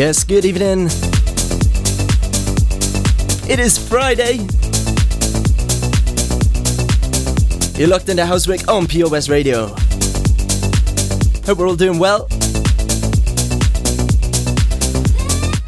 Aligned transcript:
Yes, 0.00 0.24
good 0.24 0.46
evening. 0.46 0.86
It 3.46 3.60
is 3.60 3.76
Friday. 3.76 4.36
You're 7.78 7.88
locked 7.88 8.08
into 8.08 8.22
HOUSEWeRK 8.22 8.66
on 8.66 8.86
POS 8.86 9.28
Radio. 9.28 9.66
Hope 11.44 11.58
we're 11.58 11.68
all 11.68 11.76
doing 11.76 11.98
well. 11.98 12.28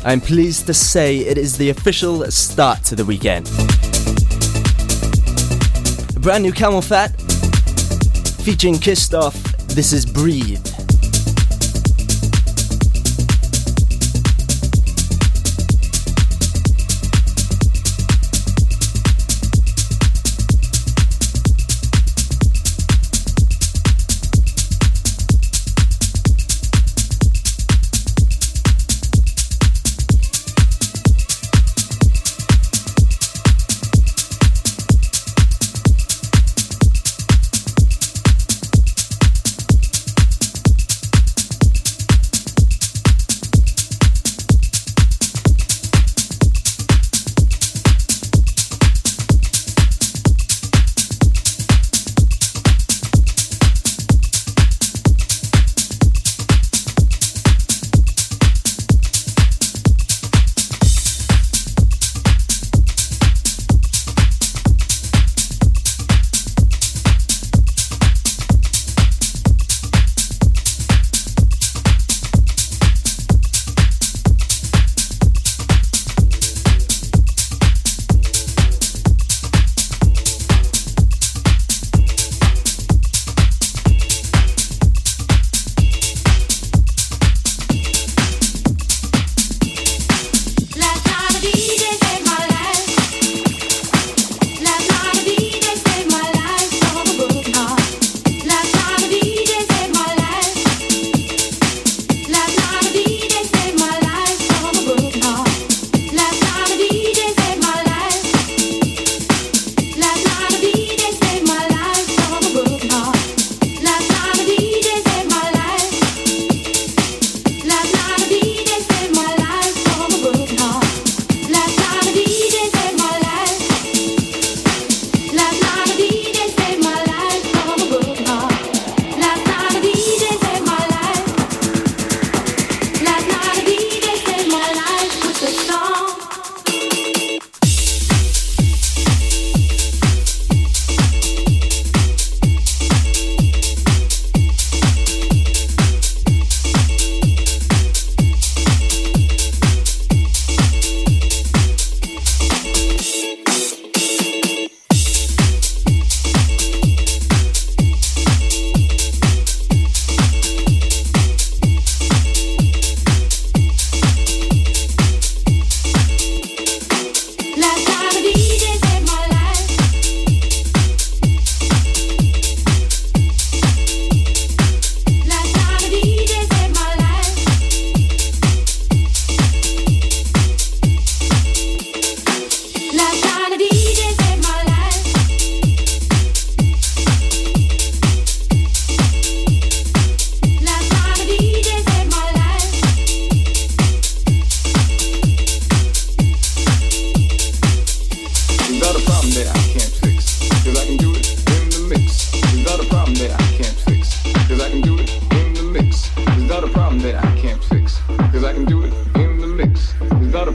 I'm 0.03 0.23
pleased 0.23 0.65
to 0.65 0.73
say 0.73 1.19
it 1.19 1.37
is 1.37 1.59
the 1.59 1.69
official 1.69 2.25
start 2.31 2.85
to 2.85 2.97
the 2.97 3.05
weekend. 3.05 3.49
A 6.17 6.21
brand 6.21 6.43
new 6.43 6.55
CamelPhat 6.55 7.11
featuring 8.43 8.77
Cristoph. 8.77 9.35
This 9.75 9.93
is 9.93 10.07
Breathe. 10.07 10.72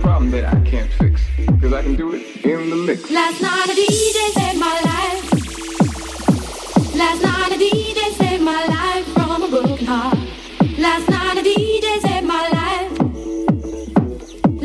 problem 0.07 0.31
that 0.31 0.45
I 0.45 0.57
can't 0.61 0.89
fix, 0.93 1.21
because 1.35 1.73
I 1.73 1.81
can 1.83 1.97
do 1.97 2.13
it 2.15 2.21
in 2.45 2.69
the 2.69 2.77
mix. 2.77 3.11
Last 3.11 3.41
night 3.41 3.67
a 3.73 3.75
DJ 3.81 4.17
saved 4.37 4.59
my 4.67 4.77
life. 4.91 5.23
Last 7.01 7.21
night 7.27 7.51
a 7.51 7.59
DJ 7.65 7.99
saved 8.19 8.41
my 8.41 8.63
life 8.77 9.05
from 9.15 9.43
a 9.43 9.49
broken 9.49 9.85
heart. 9.85 10.17
Last 10.85 11.09
night 11.09 11.37
a 11.41 11.43
DJ 11.49 11.87
saved 12.05 12.25
my 12.25 12.45
life. 12.59 12.91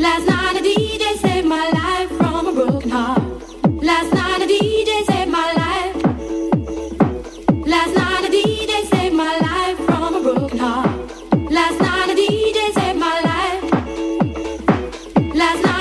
Last 0.05 0.25
night 0.31 0.55
a 0.61 0.63
DJ 0.69 1.03
saved 1.25 1.47
my 1.55 1.65
life 1.81 2.09
from 2.19 2.47
a 2.47 2.53
broken 2.53 2.89
heart. 2.89 3.23
Last 3.89 4.13
night 4.13 4.41
a 4.45 4.47
DJ 4.53 4.91
saved 5.09 5.31
my 5.39 5.49
life. 5.63 5.95
Last 7.73 7.93
night 8.01 8.23
a 8.29 8.31
DJ 8.37 8.71
saved 8.93 9.15
my 9.23 9.33
life 9.49 9.77
from 9.87 10.15
a 10.15 10.21
broken 10.21 10.57
heart. 10.57 10.89
Last 11.51 11.79
night 11.81 12.09
a 12.13 12.15
DJ 12.15 12.59
saved 12.77 12.97
my 12.97 13.19
life. 13.19 13.42
So, 15.33 15.73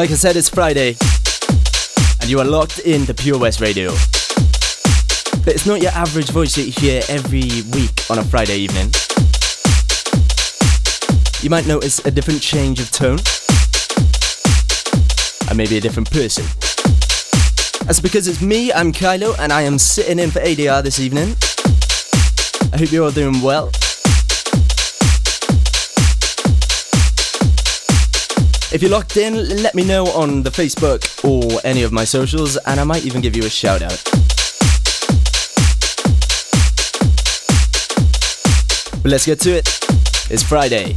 like 0.00 0.10
I 0.12 0.14
said, 0.14 0.34
it's 0.34 0.48
Friday, 0.48 0.96
and 2.22 2.30
you 2.30 2.38
are 2.38 2.44
locked 2.46 2.78
in 2.78 3.04
to 3.04 3.12
Pure 3.12 3.38
West 3.38 3.60
Radio. 3.60 3.90
But 5.44 5.48
it's 5.48 5.66
not 5.66 5.82
your 5.82 5.90
average 5.90 6.30
voice 6.30 6.54
that 6.54 6.62
you 6.62 6.72
hear 6.72 7.02
every 7.10 7.42
week 7.74 7.92
on 8.08 8.18
a 8.18 8.24
Friday 8.24 8.56
evening. 8.56 8.90
You 11.42 11.50
might 11.50 11.66
notice 11.66 12.02
a 12.06 12.10
different 12.10 12.40
change 12.40 12.80
of 12.80 12.90
tone, 12.90 13.18
and 15.50 15.58
maybe 15.58 15.76
a 15.76 15.82
different 15.82 16.10
person. 16.10 16.46
That's 17.84 18.00
because 18.00 18.26
it's 18.26 18.40
me, 18.40 18.72
I'm 18.72 18.92
Kailo, 18.92 19.38
and 19.38 19.52
I 19.52 19.60
am 19.60 19.76
sitting 19.76 20.18
in 20.18 20.30
for 20.30 20.40
ADR 20.40 20.82
this 20.82 20.98
evening. 20.98 21.36
I 22.72 22.78
hope 22.78 22.90
you're 22.90 23.04
all 23.04 23.10
doing 23.10 23.42
well. 23.42 23.70
If 28.72 28.82
you're 28.82 28.90
locked 28.92 29.16
in, 29.16 29.34
let 29.62 29.74
me 29.74 29.82
know 29.82 30.06
on 30.06 30.44
the 30.44 30.50
Facebook 30.50 31.02
or 31.24 31.60
any 31.64 31.82
of 31.82 31.90
my 31.90 32.04
socials, 32.04 32.56
and 32.56 32.78
I 32.78 32.84
might 32.84 33.04
even 33.04 33.20
give 33.20 33.34
you 33.34 33.42
a 33.44 33.50
shout 33.50 33.82
out. 33.82 34.00
But 39.02 39.10
let's 39.10 39.26
get 39.26 39.40
to 39.40 39.50
it. 39.50 39.66
It's 40.30 40.44
Friday. 40.44 40.94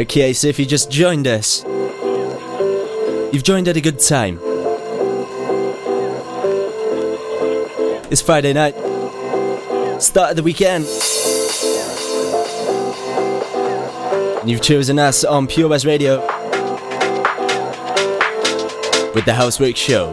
Okay, 0.00 0.32
so 0.32 0.48
if 0.48 0.58
you 0.58 0.64
just 0.64 0.90
joined 0.90 1.26
us, 1.26 1.62
you've 3.34 3.42
joined 3.42 3.68
at 3.68 3.76
a 3.76 3.82
good 3.82 3.98
time. 3.98 4.40
It's 8.10 8.22
Friday 8.22 8.54
night, 8.54 8.72
start 10.00 10.30
of 10.30 10.36
the 10.36 10.42
weekend. 10.42 10.86
And 14.40 14.48
you've 14.48 14.62
chosen 14.62 14.98
us 14.98 15.22
on 15.22 15.46
Pure 15.46 15.68
West 15.68 15.84
Radio 15.84 16.20
with 19.14 19.26
the 19.26 19.32
HOUSEWeRK 19.32 19.76
Show. 19.76 20.10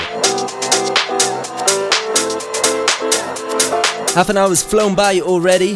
Half 4.16 4.28
an 4.28 4.36
hour's 4.36 4.62
flown 4.62 4.96
by 4.96 5.22
already. 5.22 5.76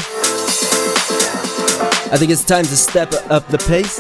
I 2.12 2.18
think 2.18 2.30
it's 2.30 2.44
time 2.44 2.66
to 2.66 2.76
step 2.76 3.14
up 3.30 3.48
the 3.48 3.58
pace. 3.58 3.96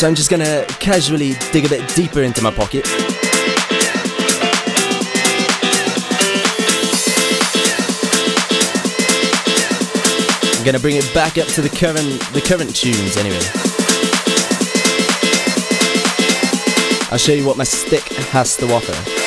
So 0.00 0.08
I'm 0.08 0.14
just 0.14 0.30
gonna 0.30 0.64
casually 0.80 1.34
dig 1.52 1.66
a 1.66 1.68
bit 1.68 1.86
deeper 1.94 2.22
into 2.22 2.42
my 2.42 2.50
pocket. 2.50 2.86
I'm 10.56 10.64
gonna 10.64 10.78
bring 10.78 10.96
it 10.96 11.12
back 11.12 11.36
up 11.36 11.48
to 11.48 11.60
the 11.60 11.68
current 11.68 12.20
the 12.32 12.40
current 12.40 12.74
tunes 12.74 13.18
anyway. 13.18 13.36
I'll 17.12 17.18
show 17.18 17.32
you 17.32 17.46
what 17.46 17.58
my 17.58 17.64
stick 17.64 18.04
has 18.32 18.56
to 18.56 18.72
offer. 18.72 19.19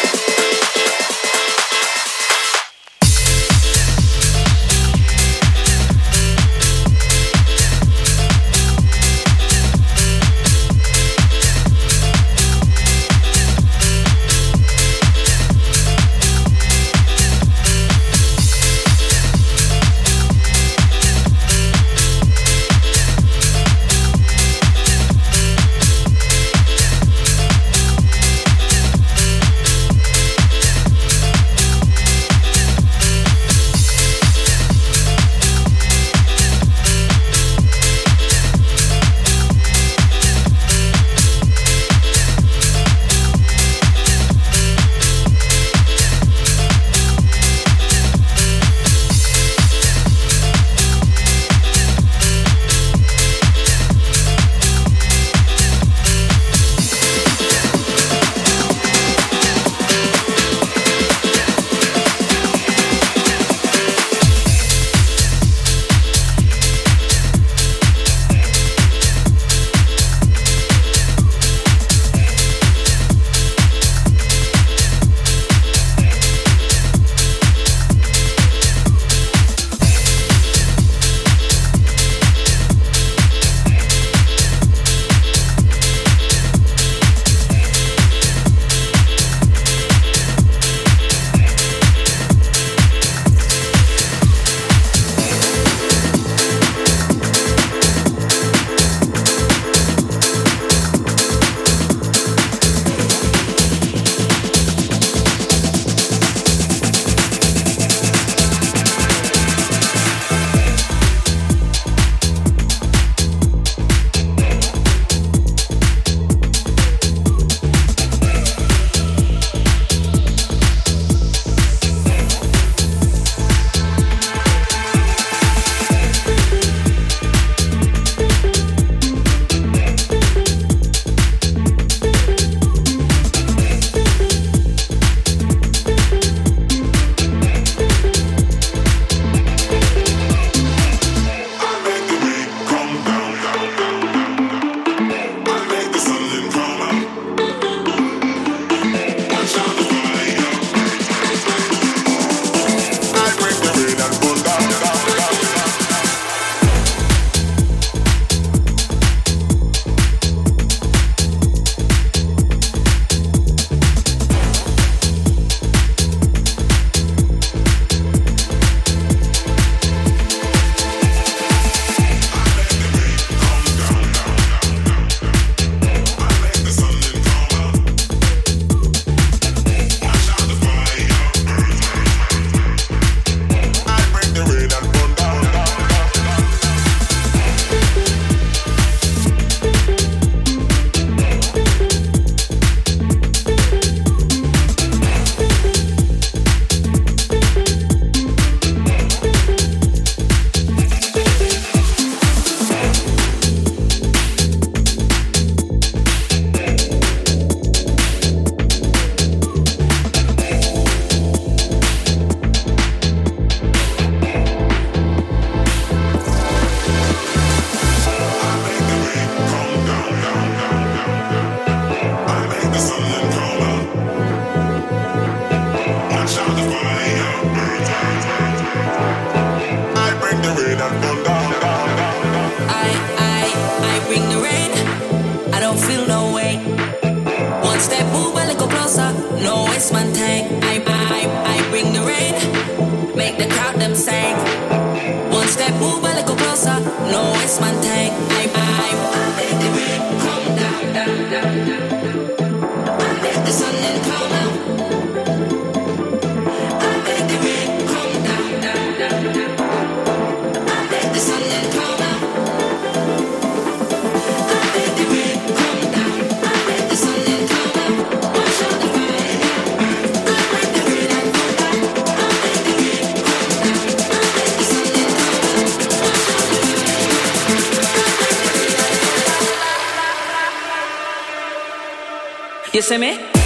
You 282.74 282.82
see 282.82 282.98
me? 282.98 283.43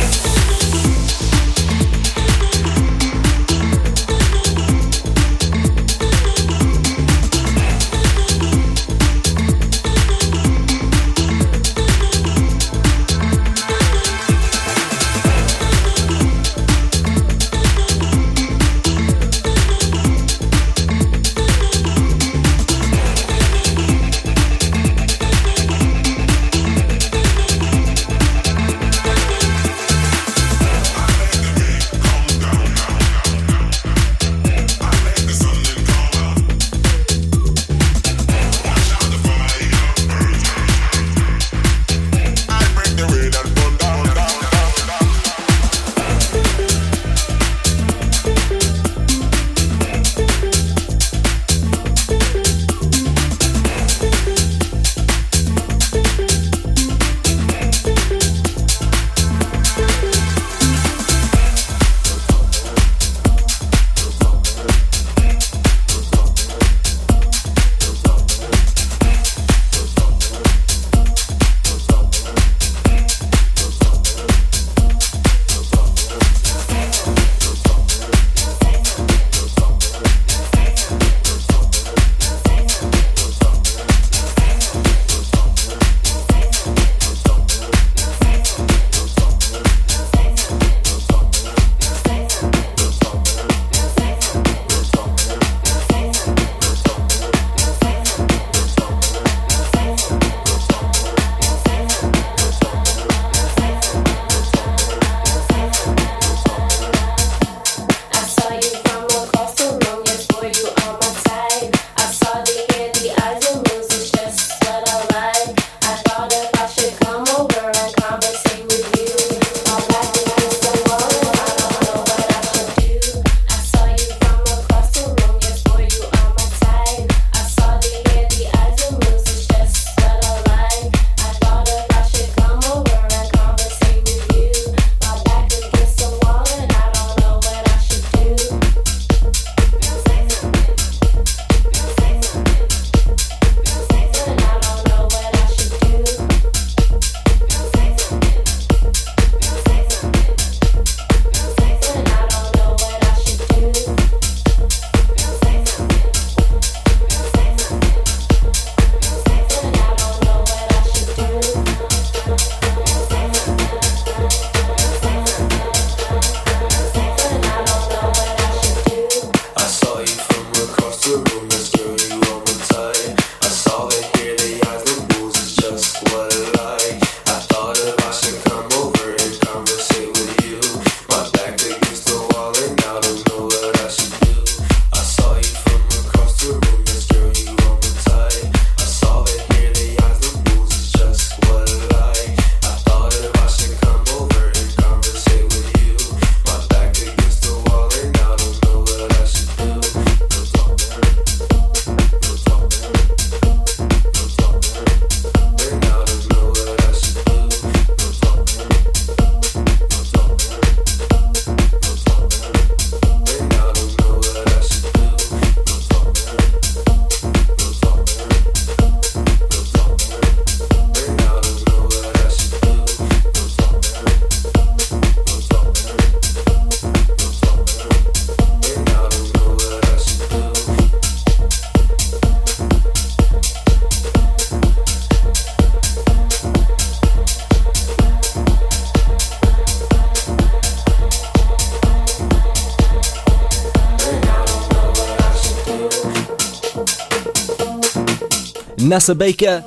Nessa 248.87 249.13
Baker. 249.13 249.65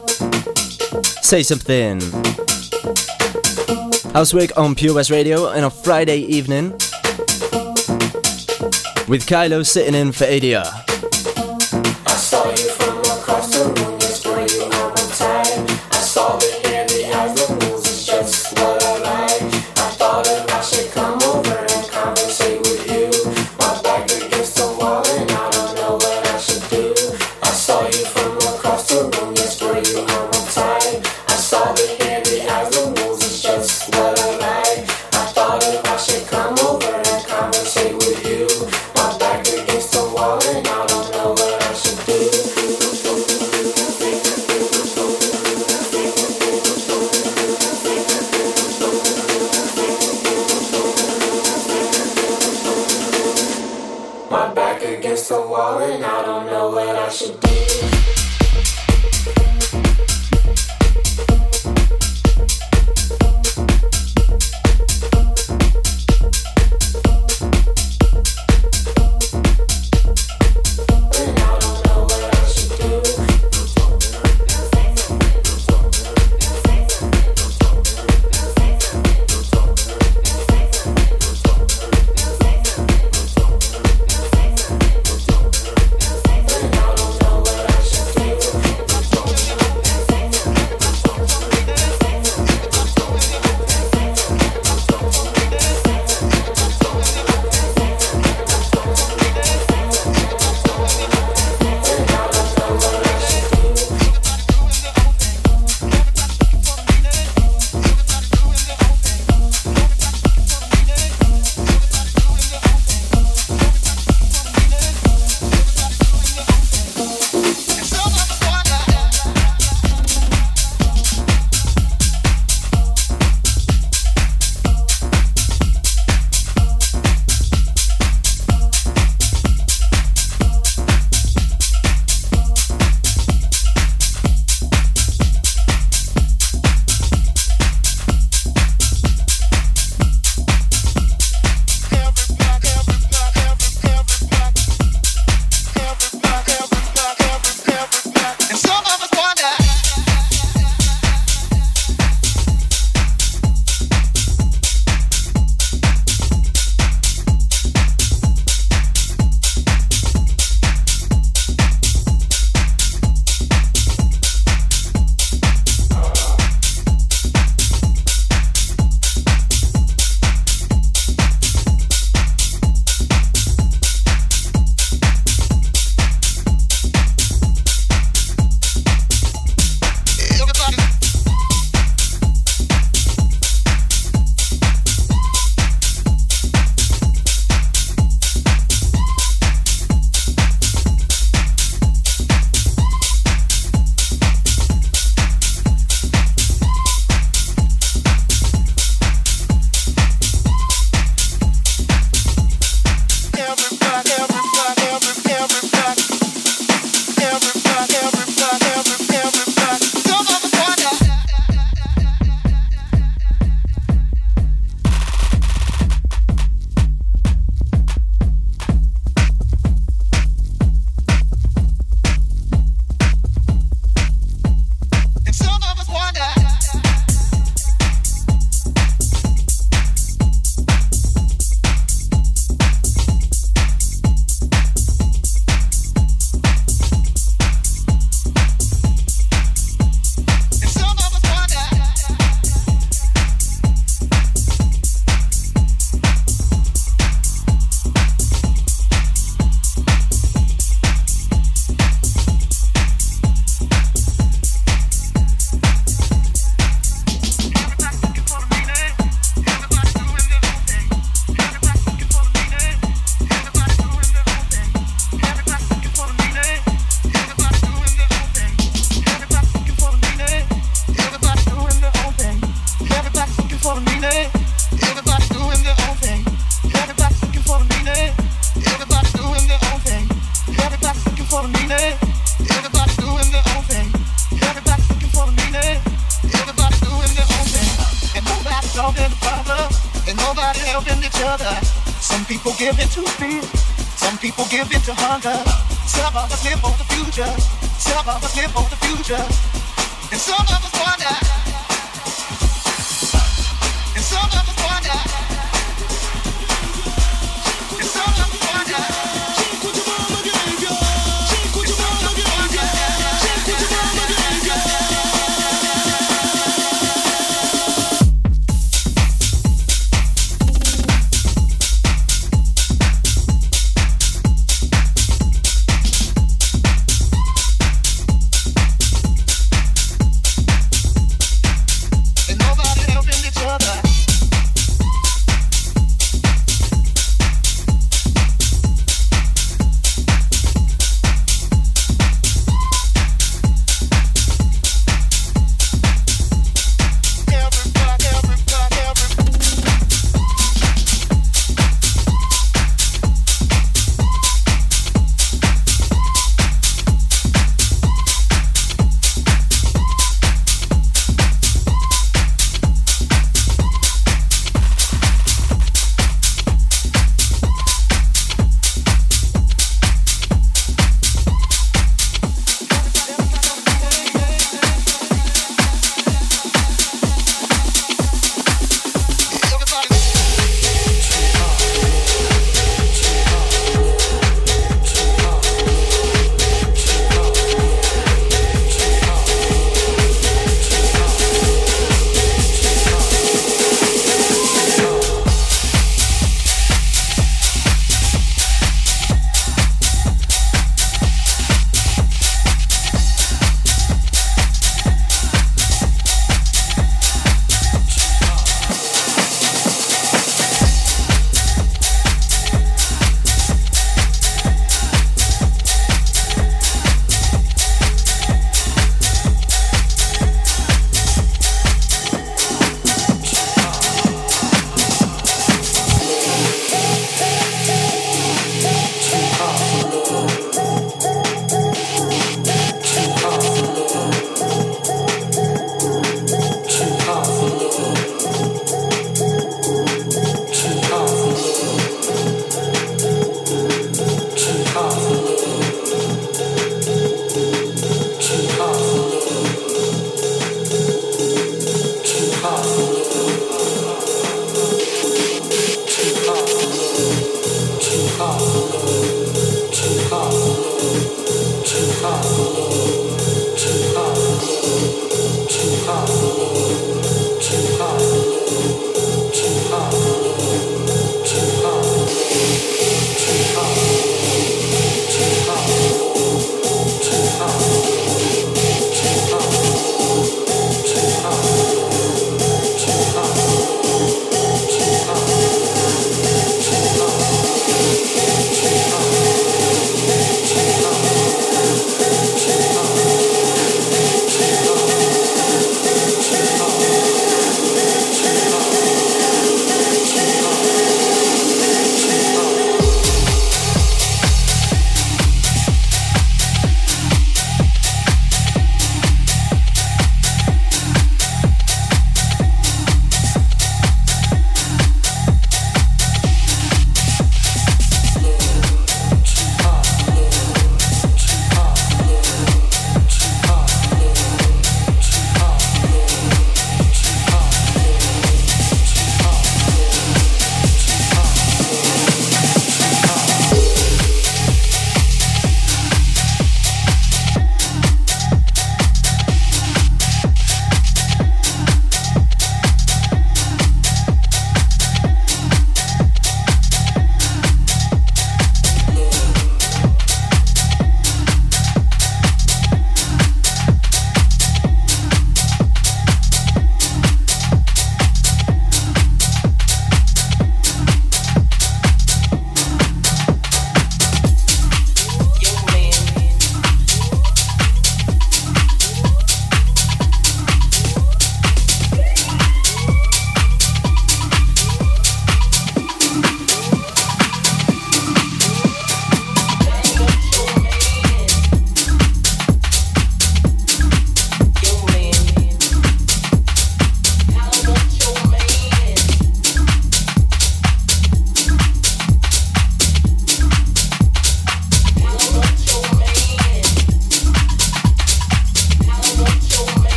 Say 1.20 1.42
something. 1.42 2.00
HOUSEWeRK 4.14 4.56
on 4.56 4.74
Pure 4.74 4.94
West 4.94 5.10
Radio 5.10 5.46
on 5.46 5.64
a 5.64 5.70
Friday 5.70 6.20
evening. 6.20 6.70
With 9.08 9.26
Kailo 9.26 9.66
sitting 9.66 9.94
in 9.94 10.12
for 10.12 10.24
ADR. 10.24 10.79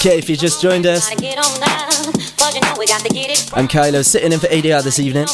Okay, 0.00 0.16
if 0.16 0.30
you 0.30 0.36
just 0.36 0.62
joined 0.62 0.86
us, 0.86 1.10
I'm 1.10 1.18
Kailo, 3.68 4.02
sitting 4.02 4.32
in 4.32 4.40
for 4.40 4.46
ADR 4.46 4.82
this 4.82 4.98
evening. 4.98 5.26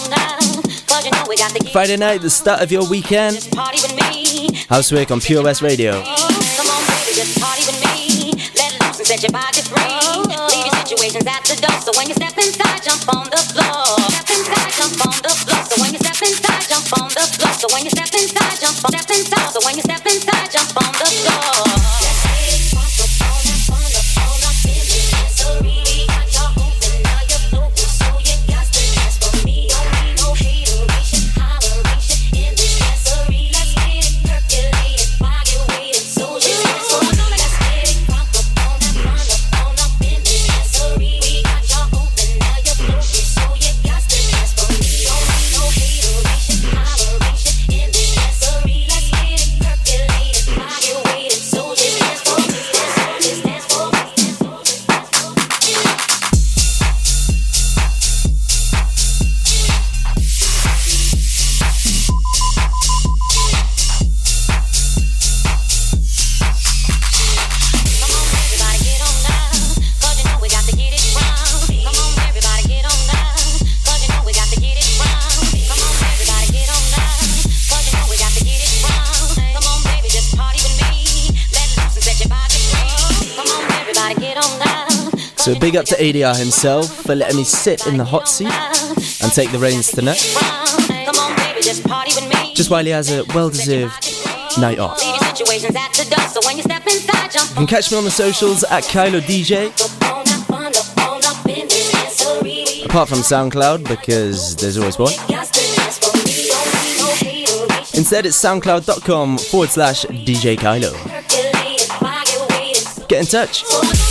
Friday 1.70 1.96
night, 1.96 2.20
the 2.20 2.28
start 2.28 2.62
of 2.62 2.72
your 2.72 2.84
weekend. 2.90 3.36
HOUSEWeRK 3.36 5.12
on 5.12 5.20
Pure 5.20 5.44
West 5.44 5.62
Radio. 5.62 6.02
Big 85.76 85.82
up 85.82 85.86
to 85.88 86.02
ADR 86.02 86.38
himself 86.38 87.02
for 87.02 87.14
letting 87.14 87.36
me 87.36 87.44
sit 87.44 87.86
in 87.86 87.98
the 87.98 88.04
hot 88.04 88.26
seat 88.30 88.50
and 89.22 89.30
take 89.30 89.52
the 89.52 89.58
reins 89.58 89.88
tonight. 89.90 90.16
Just 92.54 92.70
while 92.70 92.82
he 92.82 92.90
has 92.92 93.10
a 93.10 93.24
well-deserved 93.34 93.92
night 94.58 94.78
off. 94.78 94.98
You 95.04 95.12
can 97.56 97.66
catch 97.66 97.92
me 97.92 97.98
on 97.98 98.04
the 98.04 98.10
socials 98.10 98.64
at 98.64 98.84
Kailo 98.84 99.20
DJ. 99.20 99.66
Apart 102.86 103.10
from 103.10 103.18
SoundCloud, 103.18 103.86
because 103.86 104.56
there's 104.56 104.78
always 104.78 104.98
one. 104.98 105.12
Instead, 107.92 108.24
it's 108.24 108.42
soundcloud.com 108.42 109.36
forward 109.36 109.68
slash 109.68 110.06
DJ 110.06 110.56
Kailo. 110.56 110.94
Get 113.08 113.20
in 113.20 113.26
touch. 113.26 114.05